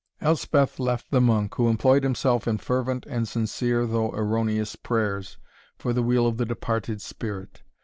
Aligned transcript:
Elspeth 0.19 0.79
left 0.79 1.11
the 1.11 1.21
monk, 1.21 1.53
who 1.53 1.69
employed 1.69 2.01
himself 2.01 2.47
in 2.47 2.57
fervent 2.57 3.05
and 3.05 3.27
sincere, 3.27 3.85
though 3.85 4.09
erroneous 4.15 4.75
prayers, 4.75 5.37
for 5.77 5.93
the 5.93 6.01
weal 6.01 6.25
of 6.25 6.37
the 6.37 6.45
departed 6.47 6.99
spirit. 7.03 7.61